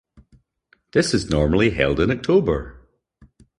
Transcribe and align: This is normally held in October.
This 0.93 1.13
is 1.13 1.29
normally 1.29 1.69
held 1.69 1.99
in 1.99 2.09
October. 2.09 2.87